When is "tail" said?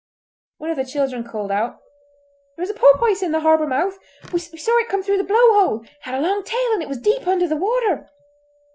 6.43-6.71